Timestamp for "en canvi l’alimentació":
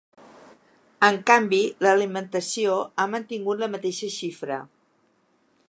1.07-2.79